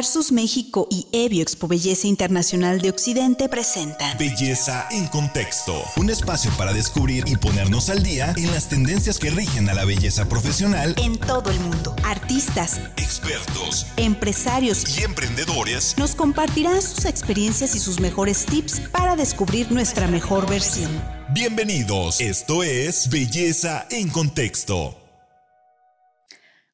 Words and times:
Tarsus 0.00 0.32
México 0.32 0.88
y 0.90 1.06
Evio 1.12 1.42
Expo 1.42 1.68
Belleza 1.68 2.06
Internacional 2.06 2.80
de 2.80 2.88
Occidente 2.88 3.50
presentan 3.50 4.16
Belleza 4.16 4.88
en 4.90 5.06
Contexto, 5.08 5.74
un 5.98 6.08
espacio 6.08 6.50
para 6.56 6.72
descubrir 6.72 7.24
y 7.26 7.36
ponernos 7.36 7.90
al 7.90 8.02
día 8.02 8.32
en 8.38 8.50
las 8.50 8.70
tendencias 8.70 9.18
que 9.18 9.28
rigen 9.28 9.68
a 9.68 9.74
la 9.74 9.84
belleza 9.84 10.26
profesional 10.26 10.94
en 10.96 11.18
todo 11.18 11.50
el 11.50 11.60
mundo. 11.60 11.94
Artistas, 12.02 12.80
expertos, 12.96 13.88
empresarios 13.98 14.98
y 14.98 15.02
emprendedores 15.02 15.94
nos 15.98 16.14
compartirán 16.14 16.80
sus 16.80 17.04
experiencias 17.04 17.74
y 17.74 17.78
sus 17.78 18.00
mejores 18.00 18.46
tips 18.46 18.80
para 18.80 19.16
descubrir 19.16 19.70
nuestra 19.70 20.06
mejor 20.06 20.48
versión. 20.48 20.90
Bienvenidos, 21.34 22.22
esto 22.22 22.62
es 22.62 23.10
Belleza 23.10 23.86
en 23.90 24.08
Contexto. 24.08 24.96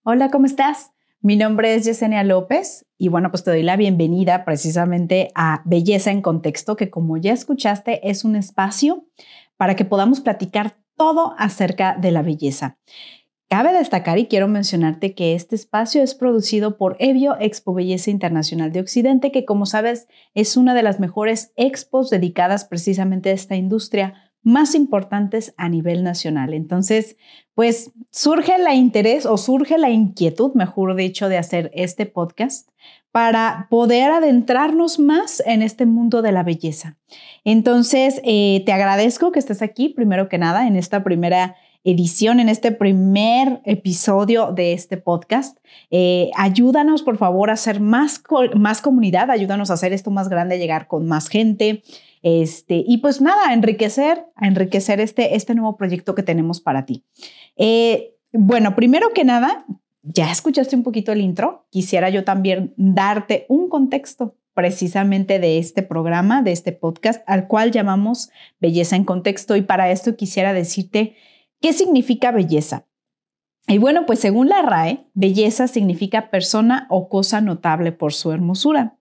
Hola, 0.05 0.31
¿cómo 0.31 0.47
estás? 0.47 0.91
Mi 1.27 1.35
nombre 1.35 1.75
es 1.75 1.85
Yesenia 1.85 2.23
López 2.23 2.87
y 2.99 3.09
bueno, 3.09 3.33
pues 3.33 3.43
te 3.43 3.51
doy 3.51 3.65
la 3.65 3.75
bienvenida 3.75 4.45
precisamente 4.45 5.33
a 5.35 5.61
Belleza 5.65 6.13
en 6.13 6.23
Contexto, 6.23 6.77
que 6.77 6.89
como 6.89 7.17
ya 7.17 7.33
escuchaste 7.33 8.09
es 8.09 8.25
un 8.25 8.37
espacio 8.37 9.09
para 9.57 9.75
que 9.75 9.85
podamos 9.85 10.21
platicar 10.21 10.77
todo 10.97 11.35
acerca 11.37 11.97
de 12.01 12.13
la 12.13 12.23
belleza. 12.23 12.79
Cabe 13.49 13.73
destacar 13.73 14.19
y 14.19 14.27
quiero 14.27 14.47
mencionarte 14.47 15.17
que 15.17 15.35
este 15.35 15.57
espacio 15.57 16.01
es 16.01 16.15
producido 16.15 16.77
por 16.77 16.95
Evio 17.01 17.37
Expo 17.41 17.75
Belleza 17.75 18.13
Internacional 18.13 18.71
de 18.71 18.79
Occidente, 18.79 19.33
que 19.33 19.45
como 19.45 19.67
sabes 19.67 20.07
es 20.35 20.57
una 20.57 20.75
de 20.75 20.85
las 20.85 21.01
mejores 21.01 21.53
expos 21.57 22.09
dedicadas 22.09 22.65
precisamente 22.65 23.31
a 23.31 23.33
esta 23.33 23.57
industria 23.57 24.26
más 24.47 24.77
importantes 24.77 25.53
a 25.57 25.69
nivel 25.69 26.05
nacional. 26.05 26.55
Entonces, 26.55 27.17
pues 27.55 27.91
surge 28.13 28.55
el 28.55 28.73
interés 28.73 29.27
o 29.27 29.37
surge 29.39 29.77
la 29.77 29.91
inquietud, 29.91 30.53
mejor 30.55 30.95
dicho, 30.95 31.29
de 31.29 31.37
hacer 31.37 31.73
este 31.75 32.07
podcast 32.07 32.69
para 33.11 33.67
poder 33.71 34.13
adentrarnos 34.13 35.01
más 35.01 35.43
en 35.47 35.63
este 35.63 35.85
mundo 35.85 36.23
de 36.23 36.31
la 36.31 36.45
belleza. 36.45 36.97
Entonces, 37.43 38.21
eh, 38.23 38.63
te 38.65 38.73
agradezco 38.73 39.33
que 39.33 39.41
estés 39.41 39.63
aquí, 39.63 39.89
primero 39.89 40.29
que 40.29 40.39
nada, 40.39 40.69
en 40.69 40.77
esta 40.77 41.03
primera 41.03 41.57
edición, 41.83 42.39
en 42.39 42.49
este 42.49 42.71
primer 42.71 43.61
episodio 43.65 44.53
de 44.53 44.75
este 44.75 44.97
podcast. 44.97 45.59
Eh, 45.91 46.31
ayúdanos, 46.37 47.03
por 47.03 47.17
favor, 47.17 47.51
a 47.51 47.55
hacer 47.55 47.81
más, 47.81 48.23
más 48.55 48.81
comunidad, 48.81 49.31
ayúdanos 49.31 49.71
a 49.71 49.75
hacer 49.75 49.93
esto 49.93 50.11
más 50.13 50.29
grande, 50.29 50.59
llegar 50.59 50.87
con 50.87 51.07
más 51.07 51.29
gente. 51.29 51.83
Este, 52.29 52.83
y 52.85 52.99
pues 52.99 53.21
nada, 53.21 53.51
a 53.51 53.55
enriquecer, 53.55 54.27
a 54.35 54.49
enriquecer 54.49 54.99
este, 54.99 55.37
este 55.37 55.55
nuevo 55.55 55.77
proyecto 55.77 56.17
que 56.17 56.25
tenemos 56.25 56.61
para 56.61 56.85
ti. 56.85 57.05
Eh, 57.57 58.17
bueno, 58.33 58.75
primero 58.75 59.13
que 59.15 59.23
nada, 59.23 59.65
ya 60.03 60.33
escuchaste 60.33 60.75
un 60.75 60.83
poquito 60.83 61.13
el 61.13 61.21
intro. 61.21 61.69
Quisiera 61.71 62.11
yo 62.11 62.25
también 62.25 62.75
darte 62.77 63.47
un 63.49 63.69
contexto 63.69 64.35
precisamente 64.55 65.39
de 65.39 65.59
este 65.59 65.85
programa, 65.85 66.43
de 66.43 66.51
este 66.51 66.73
podcast, 66.73 67.23
al 67.29 67.47
cual 67.47 67.71
llamamos 67.71 68.31
Belleza 68.59 68.97
en 68.97 69.05
Contexto. 69.05 69.55
Y 69.55 69.63
para 69.63 69.93
esto 69.93 70.17
quisiera 70.17 70.53
decirte 70.53 71.15
qué 71.61 71.73
significa 71.73 72.33
belleza. 72.33 72.89
Y 73.69 73.79
bueno, 73.79 74.05
pues 74.05 74.19
según 74.19 74.49
la 74.49 74.63
RAE, 74.63 75.07
belleza 75.15 75.69
significa 75.69 76.29
persona 76.31 76.89
o 76.91 77.09
cosa 77.09 77.41
notable 77.41 77.93
por 77.93 78.13
su 78.13 78.33
hermosura. 78.33 78.96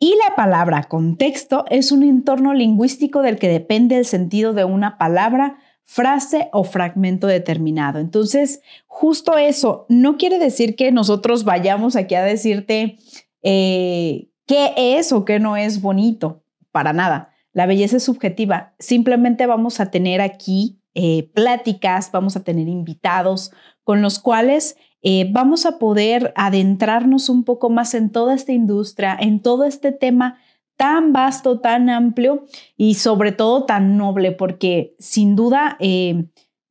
Y 0.00 0.14
la 0.28 0.36
palabra 0.36 0.84
contexto 0.84 1.64
es 1.70 1.90
un 1.90 2.04
entorno 2.04 2.54
lingüístico 2.54 3.22
del 3.22 3.38
que 3.38 3.48
depende 3.48 3.96
el 3.98 4.04
sentido 4.04 4.52
de 4.52 4.64
una 4.64 4.96
palabra, 4.96 5.58
frase 5.82 6.50
o 6.52 6.64
fragmento 6.64 7.26
determinado. 7.26 7.98
Entonces, 7.98 8.60
justo 8.86 9.38
eso 9.38 9.86
no 9.88 10.16
quiere 10.16 10.38
decir 10.38 10.76
que 10.76 10.92
nosotros 10.92 11.44
vayamos 11.44 11.96
aquí 11.96 12.14
a 12.14 12.22
decirte 12.22 12.98
eh, 13.42 14.28
qué 14.46 14.74
es 14.76 15.12
o 15.12 15.24
qué 15.24 15.40
no 15.40 15.56
es 15.56 15.80
bonito, 15.80 16.42
para 16.70 16.92
nada. 16.92 17.30
La 17.52 17.66
belleza 17.66 17.96
es 17.96 18.04
subjetiva. 18.04 18.74
Simplemente 18.78 19.46
vamos 19.46 19.80
a 19.80 19.90
tener 19.90 20.20
aquí 20.20 20.78
eh, 20.94 21.30
pláticas, 21.34 22.12
vamos 22.12 22.36
a 22.36 22.44
tener 22.44 22.68
invitados 22.68 23.50
con 23.82 24.02
los 24.02 24.18
cuales 24.18 24.76
eh, 25.02 25.28
vamos 25.30 25.66
a 25.66 25.78
poder 25.78 26.32
adentrarnos 26.36 27.28
un 27.28 27.44
poco 27.44 27.70
más 27.70 27.94
en 27.94 28.10
toda 28.10 28.34
esta 28.34 28.52
industria, 28.52 29.16
en 29.18 29.40
todo 29.40 29.64
este 29.64 29.92
tema 29.92 30.38
tan 30.76 31.12
vasto, 31.12 31.60
tan 31.60 31.90
amplio 31.90 32.44
y 32.76 32.94
sobre 32.94 33.32
todo 33.32 33.64
tan 33.64 33.96
noble, 33.96 34.32
porque 34.32 34.94
sin 34.98 35.36
duda 35.36 35.76
eh, 35.80 36.26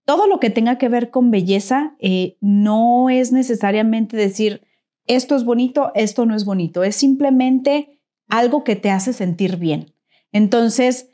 todo 0.05 0.27
lo 0.27 0.39
que 0.39 0.49
tenga 0.49 0.77
que 0.77 0.87
ver 0.87 1.09
con 1.09 1.31
belleza 1.31 1.95
eh, 1.99 2.37
no 2.39 3.09
es 3.09 3.31
necesariamente 3.31 4.15
decir 4.15 4.63
esto 5.05 5.35
es 5.35 5.43
bonito, 5.43 5.91
esto 5.95 6.25
no 6.25 6.35
es 6.35 6.45
bonito, 6.45 6.83
es 6.83 6.95
simplemente 6.95 8.01
algo 8.29 8.63
que 8.63 8.75
te 8.75 8.91
hace 8.91 9.13
sentir 9.13 9.57
bien. 9.57 9.93
Entonces, 10.31 11.09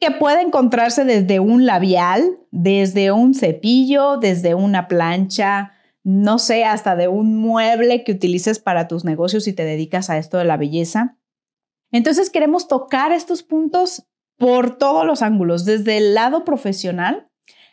que 0.00 0.10
puede 0.10 0.42
encontrarse 0.42 1.04
desde 1.04 1.40
un 1.40 1.66
labial, 1.66 2.38
desde 2.50 3.10
un 3.10 3.34
cepillo, 3.34 4.18
desde 4.18 4.54
una 4.54 4.86
plancha, 4.86 5.72
no 6.10 6.38
sé, 6.38 6.64
hasta 6.64 6.96
de 6.96 7.06
un 7.06 7.36
mueble 7.36 8.02
que 8.02 8.12
utilices 8.12 8.58
para 8.58 8.88
tus 8.88 9.04
negocios 9.04 9.46
y 9.46 9.52
te 9.52 9.66
dedicas 9.66 10.08
a 10.08 10.16
esto 10.16 10.38
de 10.38 10.46
la 10.46 10.56
belleza. 10.56 11.18
Entonces 11.92 12.30
queremos 12.30 12.66
tocar 12.66 13.12
estos 13.12 13.42
puntos 13.42 14.06
por 14.38 14.78
todos 14.78 15.04
los 15.04 15.20
ángulos, 15.20 15.66
desde 15.66 15.98
el 15.98 16.14
lado 16.14 16.46
profesional 16.46 17.28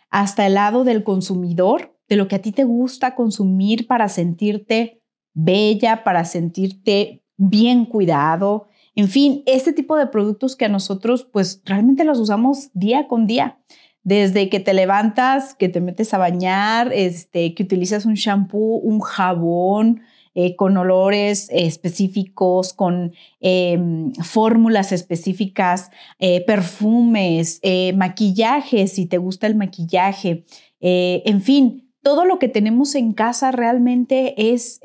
hasta 0.09 0.45
el 0.47 0.55
lado 0.55 0.83
del 0.83 1.05
consumidor, 1.05 1.97
de 2.09 2.17
lo 2.17 2.27
que 2.27 2.35
a 2.35 2.41
ti 2.41 2.51
te 2.51 2.65
gusta 2.65 3.15
consumir 3.15 3.87
para 3.87 4.09
sentirte 4.09 5.01
bella, 5.33 6.03
para 6.03 6.25
sentirte 6.25 7.23
bien 7.37 7.85
cuidado, 7.85 8.67
en 8.95 9.07
fin, 9.07 9.43
este 9.45 9.71
tipo 9.71 9.95
de 9.95 10.07
productos 10.07 10.57
que 10.57 10.65
a 10.65 10.69
nosotros 10.69 11.23
pues 11.23 11.61
realmente 11.63 12.03
los 12.03 12.19
usamos 12.19 12.69
día 12.73 13.07
con 13.07 13.27
día 13.27 13.59
desde 14.05 14.49
que 14.49 14.61
te 14.61 14.73
levantas, 14.73 15.55
que 15.55 15.67
te 15.67 15.81
metes 15.81 16.13
a 16.13 16.19
bañar, 16.19 16.93
este, 16.93 17.53
que 17.55 17.63
utilizas 17.63 18.05
un 18.05 18.13
shampoo, 18.13 18.77
un 18.77 19.01
jabón, 19.01 20.01
eh, 20.35 20.55
con 20.55 20.75
olores 20.75 21.47
específicos, 21.49 22.73
con 22.73 23.13
em, 23.39 24.11
fórmulas 24.15 24.91
específicas, 24.91 25.89
eh, 26.19 26.43
perfumes, 26.45 27.59
eh, 27.63 27.93
maquillaje, 27.93 28.87
si 28.87 29.05
te 29.05 29.17
gusta 29.17 29.47
el 29.47 29.55
maquillaje, 29.55 30.43
en 30.81 31.41
fin, 31.41 31.89
todo 32.03 32.25
lo 32.25 32.37
que 32.37 32.47
tenemos 32.47 32.93
en 32.93 33.13
casa 33.13 33.51
realmente 33.51 34.51
es 34.53 34.79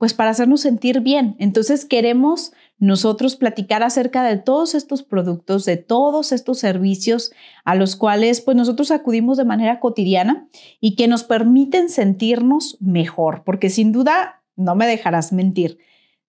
pues 0.00 0.14
para 0.14 0.30
hacernos 0.30 0.62
sentir 0.62 1.00
bien. 1.00 1.36
Entonces 1.38 1.84
queremos 1.84 2.54
nosotros 2.78 3.36
platicar 3.36 3.82
acerca 3.82 4.22
de 4.22 4.38
todos 4.38 4.74
estos 4.74 5.02
productos, 5.02 5.66
de 5.66 5.76
todos 5.76 6.32
estos 6.32 6.58
servicios 6.58 7.32
a 7.66 7.74
los 7.74 7.96
cuales 7.96 8.40
pues 8.40 8.56
nosotros 8.56 8.92
acudimos 8.92 9.36
de 9.36 9.44
manera 9.44 9.78
cotidiana 9.78 10.48
y 10.80 10.96
que 10.96 11.06
nos 11.06 11.22
permiten 11.22 11.90
sentirnos 11.90 12.78
mejor, 12.80 13.42
porque 13.44 13.68
sin 13.68 13.92
duda, 13.92 14.42
no 14.56 14.74
me 14.74 14.86
dejarás 14.86 15.34
mentir, 15.34 15.76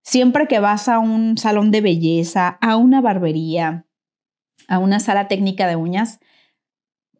siempre 0.01 0.49
que 0.49 0.59
vas 0.59 0.89
a 0.89 0.99
un 0.99 1.37
salón 1.37 1.71
de 1.71 1.79
belleza, 1.79 2.57
a 2.59 2.75
una 2.75 2.99
barbería, 2.99 3.85
a 4.67 4.79
una 4.79 4.99
sala 4.99 5.29
técnica 5.29 5.65
de 5.65 5.77
uñas, 5.77 6.19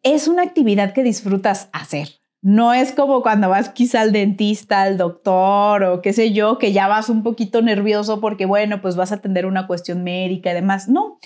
es 0.02 0.28
una 0.28 0.42
actividad 0.42 0.92
que 0.92 1.02
disfrutas 1.02 1.70
hacer. 1.72 2.21
No 2.42 2.74
es 2.74 2.90
como 2.92 3.22
cuando 3.22 3.48
vas 3.48 3.68
quizá 3.68 4.00
al 4.00 4.10
dentista, 4.10 4.82
al 4.82 4.98
doctor 4.98 5.84
o 5.84 6.02
qué 6.02 6.12
sé 6.12 6.32
yo, 6.32 6.58
que 6.58 6.72
ya 6.72 6.88
vas 6.88 7.08
un 7.08 7.22
poquito 7.22 7.62
nervioso 7.62 8.20
porque, 8.20 8.46
bueno, 8.46 8.82
pues 8.82 8.96
vas 8.96 9.12
a 9.12 9.16
atender 9.16 9.46
una 9.46 9.68
cuestión 9.68 10.02
médica 10.02 10.50
y 10.50 10.54
demás. 10.54 10.88
No, 10.88 11.18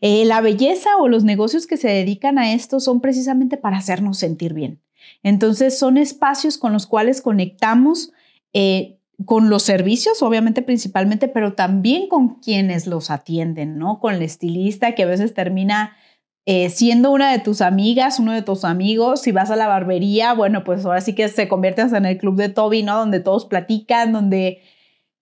eh, 0.00 0.24
la 0.24 0.40
belleza 0.40 0.96
o 0.98 1.08
los 1.08 1.24
negocios 1.24 1.66
que 1.66 1.76
se 1.76 1.88
dedican 1.88 2.38
a 2.38 2.54
esto 2.54 2.80
son 2.80 3.02
precisamente 3.02 3.58
para 3.58 3.76
hacernos 3.76 4.18
sentir 4.18 4.54
bien. 4.54 4.80
Entonces 5.22 5.78
son 5.78 5.98
espacios 5.98 6.56
con 6.56 6.72
los 6.72 6.86
cuales 6.86 7.20
conectamos 7.20 8.12
eh, 8.54 8.98
con 9.26 9.50
los 9.50 9.62
servicios, 9.62 10.22
obviamente 10.22 10.62
principalmente, 10.62 11.28
pero 11.28 11.52
también 11.52 12.08
con 12.08 12.40
quienes 12.40 12.86
los 12.86 13.10
atienden, 13.10 13.78
¿no? 13.78 14.00
Con 14.00 14.14
el 14.14 14.22
estilista 14.22 14.94
que 14.94 15.02
a 15.02 15.06
veces 15.06 15.34
termina 15.34 15.96
eh, 16.44 16.70
siendo 16.70 17.10
una 17.10 17.30
de 17.30 17.38
tus 17.38 17.60
amigas, 17.60 18.18
uno 18.18 18.32
de 18.32 18.42
tus 18.42 18.64
amigos, 18.64 19.22
si 19.22 19.32
vas 19.32 19.50
a 19.50 19.56
la 19.56 19.68
barbería, 19.68 20.34
bueno, 20.34 20.64
pues 20.64 20.84
ahora 20.84 21.00
sí 21.00 21.14
que 21.14 21.28
se 21.28 21.48
convierte 21.48 21.82
en 21.82 22.04
el 22.04 22.18
club 22.18 22.36
de 22.36 22.48
Toby, 22.48 22.82
¿no? 22.82 22.96
Donde 22.98 23.20
todos 23.20 23.46
platican, 23.46 24.12
donde 24.12 24.60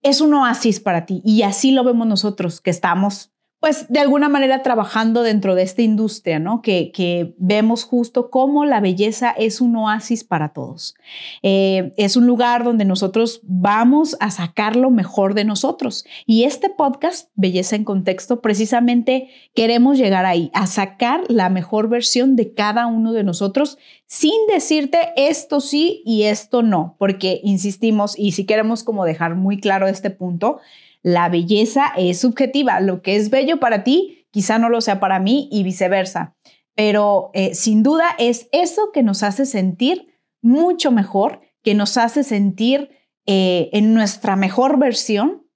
es 0.03 0.21
un 0.21 0.33
oasis 0.35 0.81
para 0.81 1.05
ti. 1.07 1.21
Y 1.25 1.43
así 1.43 1.73
lo 1.73 1.85
vemos 1.85 2.07
nosotros, 2.07 2.61
que 2.61 2.71
estamos 2.71 3.33
pues 3.61 3.87
de 3.91 4.01
alguna 4.01 4.31
manera 4.31 4.63
trabajando 4.63 5.23
dentro 5.23 5.55
de 5.55 5.63
esta 5.63 5.83
industria, 5.83 6.39
¿no? 6.39 6.63
Que, 6.63 6.91
vemos 7.37 7.85
justo 7.85 8.31
cómo 8.31 8.65
la 8.65 8.81
belleza 8.81 9.31
es 9.31 9.61
un 9.61 9.77
oasis 9.77 10.25
para 10.25 10.55
todos. 10.55 10.95
Eh, 11.43 11.93
es 11.99 12.17
un 12.17 12.27
lugar 12.27 12.65
donde 12.65 12.87
nosotros 12.87 13.41
vamos 13.43 14.17
a 14.21 14.31
sacar 14.31 14.77
lo 14.77 14.91
mejor 14.91 15.35
de 15.35 15.45
nosotros. 15.45 16.07
Y 16.25 16.45
este 16.45 16.71
podcast, 16.71 17.31
Belleza 17.35 17.77
en 17.77 17.85
Contexto, 17.85 18.41
precisamente 18.41 19.29
queremos 19.55 19.99
llegar 19.99 20.25
ahí, 20.25 20.51
a 20.55 20.67
sacar 20.67 21.23
la 21.29 21.51
mejor 21.51 21.91
versión 21.91 22.37
de 22.37 22.55
cada 22.55 22.87
uno 22.87 23.13
de 23.13 23.25
nosotros 23.25 23.77
sin 24.07 24.35
decirte 24.53 25.13
esto 25.17 25.61
sí 25.61 26.03
y 26.05 26.25
esto 26.25 26.63
no, 26.63 26.97
porque 26.99 27.41
insistimos 27.45 28.19
y 28.19 28.33
si 28.33 28.45
queremos 28.45 28.83
como 28.83 29.05
dejar 29.05 29.37
muy 29.37 29.61
claro 29.61 29.87
este 29.87 30.11
punto, 30.11 30.59
la 31.03 31.29
belleza 31.29 31.93
es 31.97 32.21
subjetiva. 32.21 32.81
Lo 32.81 33.03
que 33.03 33.17
es 33.17 33.31
bello 33.31 33.61
para 33.61 33.85
ti, 33.85 34.27
quizá 34.31 34.59
no 34.59 34.69
lo 34.69 34.81
sea 34.81 35.01
para 35.01 35.19
mí 35.19 35.49
y 35.51 35.63
viceversa. 35.63 36.37
Pero 36.75 37.31
eh, 37.35 37.55
sin 37.55 37.83
duda 37.83 38.15
es 38.19 38.49
eso 38.53 38.91
que 38.93 39.03
nos 39.03 39.23
hace 39.23 39.47
sentir 39.47 40.19
mucho 40.43 40.91
mejor, 40.91 41.41
que 41.63 41.75
nos 41.75 41.97
hace 41.97 42.25
sentir 42.25 42.91
eh, 43.27 43.71
en 43.73 43.95
nuestra 43.95 44.37
mejor 44.37 44.79
versión. 44.79 45.47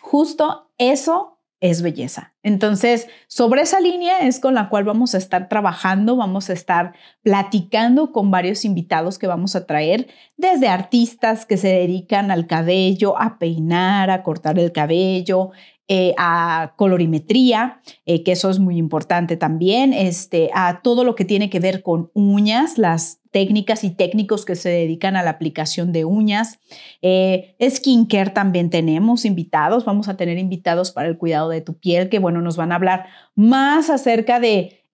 Justo 0.00 0.70
eso 0.78 1.37
es 1.60 1.82
belleza. 1.82 2.34
Entonces, 2.42 3.08
sobre 3.26 3.62
esa 3.62 3.80
línea 3.80 4.20
es 4.20 4.38
con 4.38 4.54
la 4.54 4.68
cual 4.68 4.84
vamos 4.84 5.14
a 5.14 5.18
estar 5.18 5.48
trabajando, 5.48 6.16
vamos 6.16 6.50
a 6.50 6.52
estar 6.52 6.94
platicando 7.22 8.12
con 8.12 8.30
varios 8.30 8.64
invitados 8.64 9.18
que 9.18 9.26
vamos 9.26 9.56
a 9.56 9.66
traer, 9.66 10.08
desde 10.36 10.68
artistas 10.68 11.46
que 11.46 11.56
se 11.56 11.68
dedican 11.68 12.30
al 12.30 12.46
cabello, 12.46 13.20
a 13.20 13.38
peinar, 13.38 14.10
a 14.10 14.22
cortar 14.22 14.58
el 14.58 14.72
cabello, 14.72 15.50
eh, 15.90 16.12
a 16.18 16.74
colorimetría, 16.76 17.80
eh, 18.04 18.22
que 18.22 18.32
eso 18.32 18.50
es 18.50 18.58
muy 18.58 18.76
importante 18.76 19.38
también, 19.38 19.94
este, 19.94 20.50
a 20.52 20.82
todo 20.82 21.02
lo 21.02 21.14
que 21.14 21.24
tiene 21.24 21.48
que 21.48 21.60
ver 21.60 21.82
con 21.82 22.10
uñas, 22.12 22.76
las 22.76 23.22
técnicas 23.30 23.84
y 23.84 23.90
técnicos 23.92 24.44
que 24.44 24.54
se 24.54 24.68
dedican 24.68 25.16
a 25.16 25.22
la 25.22 25.30
aplicación 25.30 25.90
de 25.92 26.04
uñas. 26.04 26.58
Eh, 27.00 27.56
skincare 27.66 28.28
también 28.28 28.68
tenemos 28.68 29.24
invitados, 29.24 29.86
vamos 29.86 30.08
a 30.08 30.18
tener 30.18 30.36
invitados 30.36 30.92
para 30.92 31.08
el 31.08 31.16
cuidado 31.16 31.48
de 31.48 31.62
tu 31.62 31.78
piel, 31.78 32.10
que 32.10 32.18
bueno, 32.18 32.42
nos 32.42 32.58
van 32.58 32.72
a 32.72 32.74
hablar 32.74 33.06
más 33.34 33.88
acerca 33.88 34.40
de, 34.40 34.84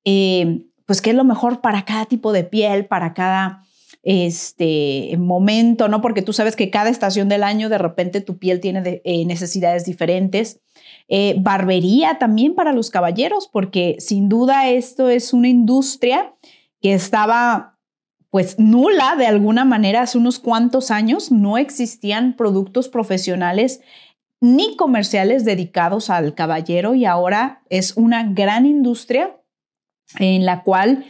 pues, 0.86 1.00
qué 1.02 1.10
es 1.10 1.16
lo 1.16 1.24
mejor 1.24 1.60
para 1.60 1.84
cada 1.84 2.06
tipo 2.06 2.32
de 2.32 2.44
piel, 2.44 2.86
para 2.86 3.14
cada 3.14 3.64
este 4.04 5.16
momento, 5.18 5.88
¿no? 5.88 6.00
Porque 6.00 6.22
tú 6.22 6.32
sabes 6.32 6.54
que 6.54 6.70
cada 6.70 6.90
estación 6.90 7.28
del 7.28 7.42
año 7.42 7.68
de 7.68 7.78
repente 7.78 8.20
tu 8.20 8.38
piel 8.38 8.60
tiene 8.60 9.02
necesidades 9.26 9.84
diferentes. 9.84 10.60
Eh, 11.08 11.36
barbería 11.38 12.18
también 12.18 12.54
para 12.54 12.72
los 12.72 12.90
caballeros, 12.90 13.48
porque 13.48 13.96
sin 13.98 14.28
duda 14.28 14.70
esto 14.70 15.08
es 15.10 15.32
una 15.32 15.48
industria 15.48 16.34
que 16.80 16.94
estaba 16.94 17.78
pues 18.30 18.58
nula 18.58 19.14
de 19.16 19.26
alguna 19.26 19.64
manera 19.64 20.02
hace 20.02 20.18
unos 20.18 20.40
cuantos 20.40 20.90
años, 20.90 21.30
no 21.30 21.56
existían 21.56 22.34
productos 22.36 22.88
profesionales 22.88 23.80
ni 24.40 24.76
comerciales 24.76 25.44
dedicados 25.44 26.10
al 26.10 26.34
caballero 26.34 26.94
y 26.94 27.04
ahora 27.04 27.62
es 27.70 27.96
una 27.96 28.24
gran 28.24 28.66
industria 28.66 29.36
en 30.18 30.44
la 30.44 30.64
cual 30.64 31.04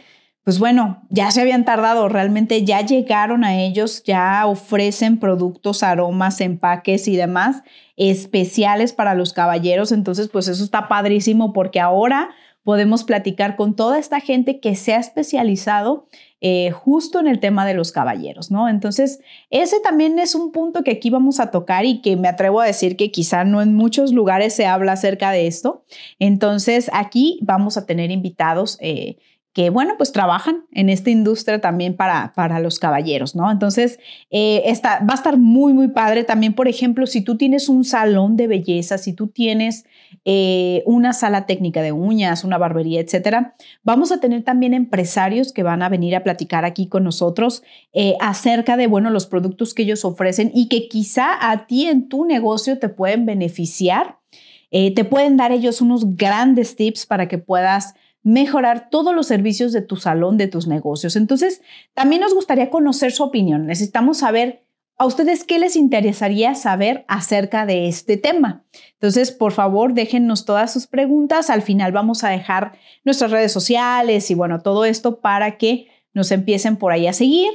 pues 0.45 0.59
bueno, 0.59 1.01
ya 1.09 1.31
se 1.31 1.41
habían 1.41 1.65
tardado, 1.65 2.07
realmente 2.07 2.63
ya 2.63 2.81
llegaron 2.81 3.43
a 3.43 3.59
ellos, 3.59 4.03
ya 4.03 4.45
ofrecen 4.45 5.17
productos, 5.19 5.81
aromas, 5.81 6.39
empaques 6.39 7.07
y 7.07 7.15
demás 7.15 7.63
especiales 7.97 8.93
para 8.93 9.15
los 9.15 9.33
caballeros. 9.33 9.91
Entonces, 9.91 10.29
pues 10.29 10.47
eso 10.47 10.63
está 10.63 10.87
padrísimo 10.87 11.51
porque 11.51 11.79
ahora 11.79 12.29
podemos 12.61 13.03
platicar 13.03 13.55
con 13.55 13.75
toda 13.75 13.97
esta 13.97 14.19
gente 14.19 14.59
que 14.59 14.75
se 14.75 14.93
ha 14.93 14.99
especializado 14.99 16.07
eh, 16.41 16.69
justo 16.69 17.19
en 17.19 17.25
el 17.27 17.39
tema 17.39 17.65
de 17.65 17.73
los 17.73 17.91
caballeros, 17.91 18.51
¿no? 18.51 18.69
Entonces, 18.69 19.21
ese 19.49 19.79
también 19.79 20.19
es 20.19 20.35
un 20.35 20.51
punto 20.51 20.83
que 20.83 20.91
aquí 20.91 21.09
vamos 21.09 21.39
a 21.39 21.49
tocar 21.49 21.85
y 21.85 22.01
que 22.01 22.17
me 22.17 22.27
atrevo 22.27 22.61
a 22.61 22.65
decir 22.67 22.97
que 22.97 23.09
quizá 23.09 23.45
no 23.45 23.63
en 23.63 23.73
muchos 23.73 24.13
lugares 24.13 24.53
se 24.53 24.67
habla 24.67 24.91
acerca 24.91 25.31
de 25.31 25.47
esto. 25.47 25.83
Entonces, 26.19 26.91
aquí 26.93 27.39
vamos 27.41 27.77
a 27.77 27.87
tener 27.87 28.11
invitados. 28.11 28.77
Eh, 28.79 29.17
que, 29.55 29.69
bueno, 29.69 29.93
pues 29.95 30.11
trabajan 30.11 30.65
en 30.73 30.89
esta 30.89 31.09
industria 31.11 31.61
también 31.61 31.95
para, 31.95 32.33
para 32.35 32.59
los 32.59 32.77
caballeros, 32.77 33.37
¿no? 33.37 33.49
Entonces, 33.49 33.99
eh, 34.29 34.61
va 34.85 35.13
a 35.13 35.13
estar 35.13 35.37
muy, 35.37 35.71
muy 35.71 35.87
padre. 35.87 36.25
También, 36.25 36.51
por 36.51 36.67
ejemplo, 36.67 37.07
si 37.07 37.21
tú 37.21 37.37
tienes 37.37 37.69
un 37.69 37.85
salón 37.85 38.35
de 38.35 38.47
belleza, 38.47 38.97
si 38.97 39.13
tú 39.13 39.27
tienes 39.27 39.85
eh, 40.25 40.83
una 40.85 41.13
sala 41.13 41.45
técnica 41.45 41.81
de 41.81 41.93
uñas, 41.93 42.43
una 42.43 42.57
barbería, 42.57 42.99
etcétera, 42.99 43.55
vamos 43.81 44.11
a 44.11 44.19
tener 44.19 44.43
también 44.43 44.73
empresarios 44.73 45.53
que 45.53 45.63
van 45.63 45.83
a 45.83 45.87
venir 45.87 46.17
a 46.17 46.23
platicar 46.23 46.65
aquí 46.65 46.87
con 46.87 47.05
nosotros 47.05 47.63
eh, 47.93 48.15
acerca 48.19 48.75
de, 48.75 48.87
bueno, 48.87 49.09
los 49.09 49.25
productos 49.25 49.73
que 49.73 49.83
ellos 49.83 50.03
ofrecen 50.03 50.51
y 50.53 50.67
que 50.67 50.89
quizá 50.89 51.49
a 51.49 51.65
ti 51.65 51.85
en 51.85 52.09
tu 52.09 52.25
negocio 52.25 52.77
te 52.77 52.89
pueden 52.89 53.25
beneficiar. 53.25 54.17
te 54.69 55.05
pueden 55.05 55.37
dar 55.37 55.53
ellos 55.53 55.79
unos 55.79 56.17
grandes 56.17 56.75
tips 56.75 57.05
para 57.05 57.29
que 57.29 57.37
puedas 57.37 57.93
mejorar 58.25 58.89
todos 58.89 59.13
los 59.13 59.27
servicios 59.27 59.71
de 59.71 59.83
tu 59.83 59.97
salón, 59.97 60.35
de 60.35 60.47
tus 60.47 60.65
negocios. 60.65 61.15
Entonces, 61.15 61.61
también 61.93 62.21
nos 62.21 62.33
gustaría 62.33 62.71
conocer 62.71 63.11
su 63.11 63.23
opinión. 63.23 63.67
Necesitamos 63.67 64.17
saber 64.17 64.65
a 64.97 65.05
ustedes 65.05 65.43
qué 65.43 65.59
les 65.59 65.75
interesaría 65.75 66.55
saber 66.55 67.05
acerca 67.07 67.67
de 67.67 67.87
este 67.87 68.17
tema. 68.17 68.65
Entonces, 68.93 69.31
por 69.31 69.51
favor, 69.51 69.93
déjennos 69.93 70.43
todas 70.43 70.73
sus 70.73 70.87
preguntas. 70.87 71.51
Al 71.51 71.61
final 71.61 71.91
vamos 71.91 72.23
a 72.23 72.29
dejar 72.29 72.79
nuestras 73.03 73.29
redes 73.29 73.51
sociales 73.51 74.31
y 74.31 74.33
bueno, 74.33 74.59
todo 74.59 74.85
esto 74.85 75.19
para 75.21 75.59
que 75.59 75.87
nos 76.15 76.31
empiecen 76.31 76.77
por 76.77 76.93
ahí 76.93 77.05
a 77.05 77.13
seguir 77.13 77.51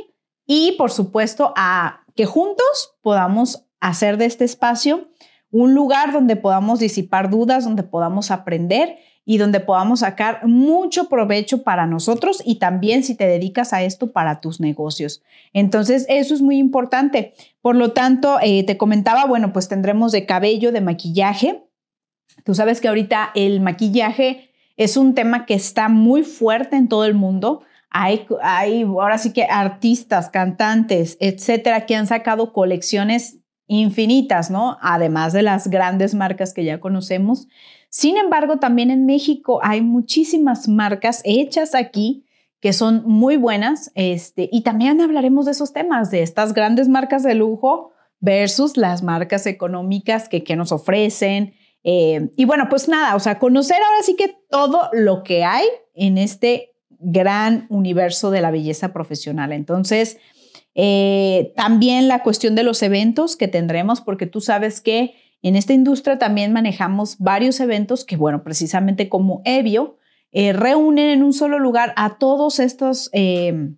y, 0.46 0.76
por 0.78 0.93
supuesto, 0.93 1.52
a 1.56 2.05
que 2.14 2.26
juntos 2.26 2.96
podamos 3.02 3.67
hacer 3.81 4.19
de 4.19 4.26
este 4.26 4.44
espacio 4.44 5.08
un 5.50 5.75
lugar 5.75 6.12
donde 6.12 6.37
podamos 6.37 6.78
disipar 6.78 7.28
dudas, 7.28 7.64
donde 7.64 7.82
podamos 7.82 8.31
aprender 8.31 8.99
y 9.25 9.38
donde 9.38 9.61
podamos 9.61 10.00
sacar 10.00 10.46
mucho 10.46 11.08
provecho 11.08 11.62
para 11.62 11.87
nosotros 11.87 12.43
y 12.44 12.56
también 12.56 13.05
si 13.05 13.14
te 13.14 13.26
dedicas 13.26 13.72
a 13.72 13.82
esto 13.82 14.12
para 14.12 14.40
tus 14.40 14.61
negocios. 14.61 15.22
Entonces, 15.52 16.06
eso 16.08 16.34
es 16.34 16.43
muy 16.43 16.58
importante. 16.58 17.34
Por 17.61 17.76
lo 17.76 17.93
tanto, 17.93 18.38
eh, 18.43 18.64
te 18.64 18.76
comentaba, 18.76 19.26
bueno, 19.26 19.52
pues 19.52 19.69
tendremos 19.69 20.12
de 20.12 20.26
cabello, 20.26 20.72
de 20.72 20.81
maquillaje. 20.81 21.64
Tú 22.44 22.55
sabes 22.55 22.81
que 22.81 22.88
ahorita 22.88 23.31
el 23.34 23.61
maquillaje 23.61 24.50
es 24.76 24.96
un 24.96 25.14
tema 25.14 25.44
que 25.44 25.55
está 25.55 25.88
muy 25.88 26.22
fuerte 26.22 26.76
en 26.76 26.88
todo 26.88 27.05
el 27.05 27.14
mundo. 27.14 27.62
Hay, 27.90 28.26
hay 28.43 28.82
ahora 28.82 29.19
sí 29.19 29.32
que 29.32 29.44
artistas, 29.44 30.31
cantantes, 30.31 31.19
etcétera, 31.20 31.87
que 31.87 31.96
han 31.96 32.06
sacado 32.06 32.52
colecciones 32.52 33.40
infinitas, 33.67 34.50
¿no? 34.50 34.78
Además 34.81 35.32
de 35.32 35.43
las 35.43 35.69
grandes 35.69 36.14
marcas 36.14 36.55
que 36.55 36.64
ya 36.64 36.81
conocemos. 36.81 37.46
Sin 37.91 38.17
embargo, 38.17 38.59
también 38.59 38.91
en 38.91 39.05
México 39.05 39.61
hay 39.63 39.83
muchísimas 39.83 40.69
marcas 40.69 41.21
hechas 41.25 41.75
aquí 41.75 42.25
que 42.61 42.73
son 42.73 43.03
muy 43.07 43.37
buenas, 43.37 43.91
este, 43.95 44.49
y 44.53 44.63
también 44.63 45.01
hablaremos 45.01 45.47
de 45.47 45.53
esos 45.53 45.73
temas, 45.73 46.11
de 46.11 46.23
estas 46.23 46.53
grandes 46.53 46.89
marcas 46.89 47.23
de 47.23 47.35
lujo 47.35 47.93
versus 48.21 48.77
las 48.77 49.03
marcas 49.03 49.47
económicas 49.47 50.29
que, 50.29 50.45
que 50.45 50.57
nos 50.57 50.71
ofrecen. 50.71 51.55
Eh, 51.85 52.29
y 52.37 52.45
bueno, 52.45 52.67
pues 52.69 52.87
nada, 52.87 53.17
o 53.17 53.21
sea, 53.21 53.39
conocer 53.39 53.79
ahora 53.79 54.03
sí 54.03 54.15
que 54.15 54.37
todo 54.51 54.91
lo 54.93 55.23
que 55.23 55.43
hay 55.43 55.67
en 55.94 56.19
este 56.19 56.73
gran 57.01 57.67
universo 57.70 58.31
de 58.31 58.43
la 58.43 58.51
belleza 58.51 58.93
profesional. 58.93 59.53
Entonces, 59.53 60.19
eh, 60.75 61.53
también 61.56 62.09
la 62.09 62.23
cuestión 62.23 62.55
de 62.55 62.63
los 62.63 62.82
eventos 62.82 63.37
que 63.37 63.49
tendremos, 63.49 64.03
porque 64.03 64.27
tú 64.27 64.43
sabes 64.43 64.82
que 64.82 65.15
en 65.43 65.56
esta 65.56 65.73
industria 65.73 66.19
también 66.19 66.53
manejamos 66.53 67.19
varios 67.19 67.61
eventos 67.61 68.05
que, 68.05 68.17
bueno, 68.17 68.43
precisamente 68.43 69.09
como 69.09 69.43
Evio, 69.44 69.99
eh, 70.32 70.53
reúnen 70.53 71.09
en 71.09 71.23
un 71.23 71.32
solo 71.32 71.59
lugar 71.59 71.93
a 71.97 72.19
todos 72.19 72.61
estos, 72.61 73.11
eh, 73.13 73.73